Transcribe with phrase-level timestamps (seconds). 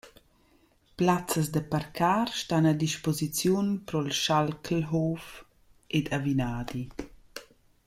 [0.99, 5.25] Plazzas da parcar stan a disposiziun pro’l Schalklhof
[5.97, 6.83] ed a Vinadi.